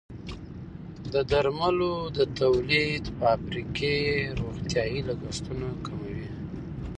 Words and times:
د 1.13 1.15
درملو 1.31 1.93
د 2.17 2.19
تولید 2.39 3.03
فابریکې 3.19 3.95
روغتیايي 4.39 4.99
لګښتونه 5.09 5.67
کموي. 5.85 6.27